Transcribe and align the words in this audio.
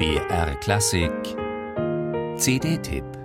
BR 0.00 0.54
Klassik. 0.62 1.36
CD-Tipp 2.38 3.19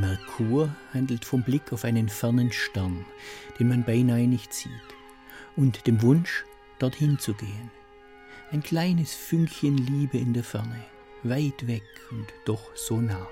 Merkur 0.00 0.74
handelt 0.92 1.24
vom 1.24 1.42
Blick 1.42 1.72
auf 1.72 1.84
einen 1.84 2.08
fernen 2.08 2.52
Stern, 2.52 3.04
den 3.58 3.68
man 3.68 3.84
beinahe 3.84 4.26
nicht 4.26 4.52
sieht, 4.52 4.70
und 5.56 5.86
dem 5.86 6.02
Wunsch, 6.02 6.44
dorthin 6.78 7.18
zu 7.18 7.34
gehen. 7.34 7.70
Ein 8.52 8.62
kleines 8.62 9.14
Fünkchen 9.14 9.76
Liebe 9.76 10.18
in 10.18 10.32
der 10.32 10.44
Ferne, 10.44 10.84
weit 11.22 11.66
weg 11.66 11.84
und 12.10 12.26
doch 12.44 12.76
so 12.76 13.00
nah. 13.00 13.26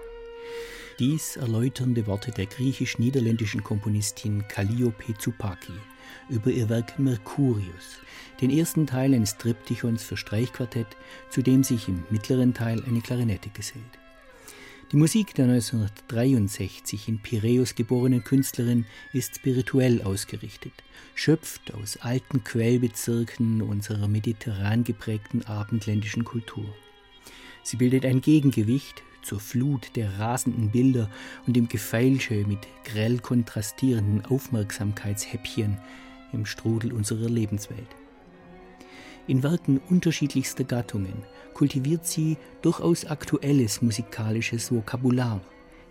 Dies 0.98 1.36
erläuternde 1.36 2.06
Worte 2.06 2.30
der 2.30 2.46
griechisch-niederländischen 2.46 3.64
Komponistin 3.64 4.46
Calliope 4.48 5.18
Zupaki 5.18 5.72
über 6.28 6.50
ihr 6.50 6.68
Werk 6.68 6.98
Mercurius, 6.98 7.98
den 8.40 8.50
ersten 8.50 8.86
Teil 8.86 9.12
eines 9.12 9.36
Triptychons 9.36 10.04
für 10.04 10.16
Streichquartett, 10.16 10.86
zu 11.30 11.42
dem 11.42 11.64
sich 11.64 11.88
im 11.88 12.04
mittleren 12.10 12.54
Teil 12.54 12.82
eine 12.86 13.00
Klarinette 13.00 13.50
gesellt. 13.50 14.03
Die 14.94 15.00
Musik 15.00 15.34
der 15.34 15.46
1963 15.46 17.08
in 17.08 17.18
Piräus 17.18 17.74
geborenen 17.74 18.22
Künstlerin 18.22 18.86
ist 19.12 19.34
spirituell 19.34 20.00
ausgerichtet, 20.02 20.72
schöpft 21.16 21.74
aus 21.74 21.96
alten 21.96 22.44
Quellbezirken 22.44 23.60
unserer 23.60 24.06
mediterran 24.06 24.84
geprägten 24.84 25.44
abendländischen 25.46 26.24
Kultur. 26.24 26.72
Sie 27.64 27.76
bildet 27.76 28.06
ein 28.06 28.20
Gegengewicht 28.20 29.02
zur 29.24 29.40
Flut 29.40 29.96
der 29.96 30.16
rasenden 30.20 30.70
Bilder 30.70 31.10
und 31.44 31.56
dem 31.56 31.68
Gefeilsche 31.68 32.46
mit 32.46 32.60
grell 32.84 33.18
kontrastierenden 33.18 34.24
Aufmerksamkeitshäppchen 34.24 35.76
im 36.32 36.46
Strudel 36.46 36.92
unserer 36.92 37.28
Lebenswelt. 37.28 37.88
In 39.26 39.42
Werken 39.42 39.80
unterschiedlichster 39.88 40.64
Gattungen 40.64 41.14
kultiviert 41.54 42.04
sie 42.06 42.36
durchaus 42.60 43.06
aktuelles 43.06 43.80
musikalisches 43.80 44.70
Vokabular, 44.70 45.40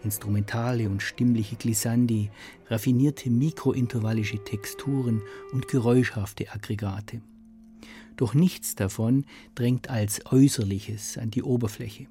instrumentale 0.03 0.87
und 0.87 1.01
stimmliche 1.01 1.55
Glissandi, 1.55 2.29
raffinierte 2.67 3.31
mikrointervallische 3.31 4.43
Texturen 4.43 5.23
und 5.51 5.67
geräuschhafte 5.67 6.51
Aggregate. 6.51 7.21
Doch 8.17 8.35
nichts 8.35 8.75
davon 8.75 9.25
drängt 9.55 9.89
als 9.89 10.23
Äußerliches 10.31 11.17
an 11.17 11.31
die 11.31 11.41
Oberfläche. 11.41 12.05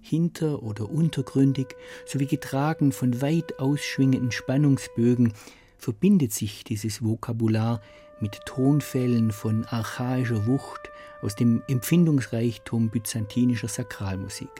Hinter- 0.00 0.62
oder 0.62 0.88
untergründig 0.88 1.74
sowie 2.06 2.26
getragen 2.26 2.92
von 2.92 3.20
weit 3.20 3.58
ausschwingenden 3.58 4.30
Spannungsbögen 4.30 5.32
verbindet 5.76 6.32
sich 6.32 6.62
dieses 6.62 7.02
Vokabular 7.02 7.80
mit 8.20 8.40
Tonfällen 8.46 9.30
von 9.30 9.64
archaischer 9.66 10.46
Wucht 10.46 10.90
aus 11.22 11.34
dem 11.34 11.62
Empfindungsreichtum 11.68 12.90
byzantinischer 12.90 13.68
Sakralmusik. 13.68 14.50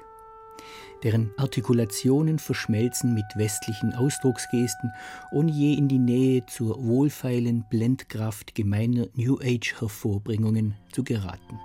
Deren 1.04 1.30
Artikulationen 1.36 2.40
verschmelzen 2.40 3.14
mit 3.14 3.26
westlichen 3.36 3.94
Ausdrucksgesten, 3.94 4.92
ohne 5.30 5.52
je 5.52 5.74
in 5.74 5.86
die 5.86 6.00
Nähe 6.00 6.44
zur 6.46 6.84
wohlfeilen 6.84 7.64
Blendkraft 7.70 8.54
gemeiner 8.54 9.06
New 9.14 9.38
Age-Hervorbringungen 9.40 10.74
zu 10.90 11.04
geraten. 11.04 11.60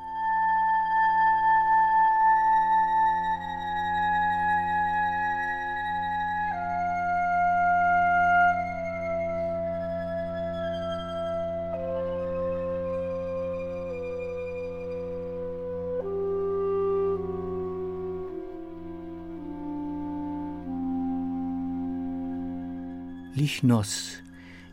Lichnos, 23.35 24.21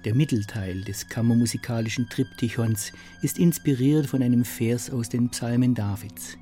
der 0.05 0.15
Mittelteil 0.15 0.83
des 0.83 1.09
kammermusikalischen 1.09 2.11
Triptychons, 2.11 2.93
ist 3.23 3.39
inspiriert 3.39 4.07
von 4.07 4.23
einem 4.23 4.45
Vers 4.45 4.91
aus 4.91 5.09
den 5.09 5.31
Psalmen 5.31 5.75
Davids. 5.75 6.37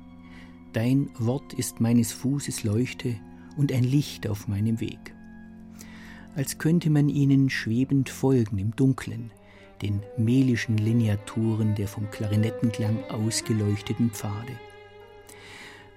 Dein 0.73 1.09
Wort 1.17 1.53
ist 1.53 1.79
meines 1.79 2.11
Fußes 2.11 2.65
Leuchte 2.65 3.15
und 3.55 3.71
ein 3.71 3.85
Licht 3.85 4.27
auf 4.27 4.49
meinem 4.49 4.81
Weg. 4.81 5.15
Als 6.35 6.57
könnte 6.57 6.89
man 6.89 7.07
ihnen 7.07 7.49
schwebend 7.49 8.09
folgen 8.09 8.57
im 8.57 8.75
Dunklen, 8.75 9.31
den 9.81 10.01
melischen 10.17 10.77
Lineaturen 10.77 11.73
der 11.75 11.87
vom 11.87 12.11
Klarinettenklang 12.11 13.01
ausgeleuchteten 13.09 14.09
Pfade. 14.11 14.51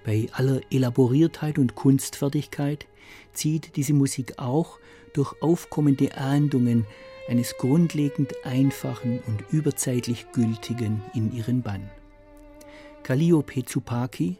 Bei 0.03 0.27
aller 0.33 0.61
Elaboriertheit 0.69 1.57
und 1.57 1.75
Kunstfertigkeit 1.75 2.87
zieht 3.33 3.75
diese 3.75 3.93
Musik 3.93 4.33
auch 4.37 4.79
durch 5.13 5.41
aufkommende 5.41 6.17
Ahndungen 6.17 6.85
eines 7.29 7.57
grundlegend 7.57 8.33
einfachen 8.45 9.19
und 9.27 9.43
überzeitlich 9.51 10.25
gültigen 10.33 11.01
in 11.13 11.33
ihren 11.33 11.61
Bann. 11.61 11.89
Calliope 13.03 13.63
Zupaki, 13.65 14.37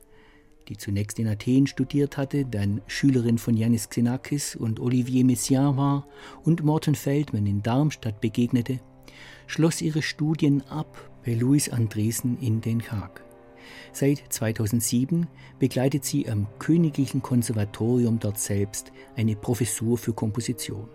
die 0.68 0.78
zunächst 0.78 1.19
in 1.19 1.28
Athen 1.28 1.68
studiert 1.68 2.18
hatte, 2.18 2.45
dann 2.45 2.81
Schülerin 2.88 3.38
von 3.38 3.56
Yannis 3.56 3.90
Xenakis 3.90 4.56
und 4.56 4.80
Olivier 4.80 5.25
Messiaen 5.25 5.78
war 5.78 6.07
und 6.44 6.63
Morten 6.63 6.95
Feldman 6.95 7.45
in 7.45 7.62
Darmstadt 7.62 8.22
begegnete, 8.22 8.80
schloss 9.47 9.81
ihre 9.81 10.01
Studien 10.01 10.62
ab 10.69 11.09
bei 11.25 11.34
Louis 11.34 11.69
Andresen 11.69 12.38
in 12.40 12.62
Den 12.62 12.81
Haag. 12.91 13.24
Seit 13.91 14.23
2007 14.29 15.28
begleitet 15.59 16.06
sie 16.06 16.29
am 16.29 16.47
Königlichen 16.59 17.22
Konservatorium 17.22 18.19
dort 18.19 18.39
selbst 18.39 18.91
eine 19.16 19.35
Professur 19.35 19.97
für 19.97 20.13
Komposition. 20.13 20.89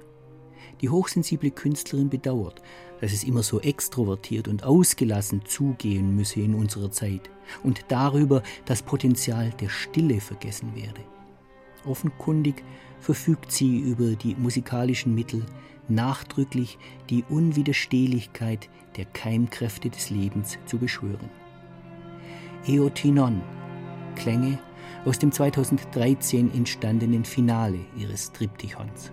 Die 0.81 0.89
hochsensible 0.89 1.51
Künstlerin 1.51 2.09
bedauert, 2.09 2.63
dass 3.01 3.13
es 3.13 3.25
immer 3.25 3.43
so 3.43 3.61
extrovertiert 3.61 4.49
und 4.49 4.65
ausgelassen 4.65 5.43
zugehen 5.45 6.15
müsse 6.15 6.41
in 6.41 6.55
unserer 6.55 6.91
Zeit 6.91 7.31
und 7.63 7.85
darüber 7.89 8.43
das 8.65 8.83
Potenzial 8.83 9.51
der 9.61 9.69
Stille 9.69 10.21
vergessen 10.21 10.75
werde. 10.75 11.01
Offenkundig 11.85 12.63
verfügt 13.01 13.53
sie 13.53 13.79
über 13.79 14.15
die 14.17 14.35
musikalischen 14.35 15.15
Mittel, 15.15 15.45
nachdrücklich 15.89 16.79
die 17.09 17.25
Unwiderstehlichkeit 17.29 18.69
der 18.97 19.07
Keimkräfte 19.07 19.91
des 19.91 20.11
Lebens 20.11 20.59
zu 20.67 20.79
beschwören. 20.79 21.31
Eotinon, 22.67 23.41
Klänge 24.17 24.59
aus 25.05 25.19
dem 25.19 25.33
2013 25.33 26.53
entstandenen 26.55 27.25
Finale 27.25 27.79
ihres 27.97 28.33
Triptychons. 28.33 29.13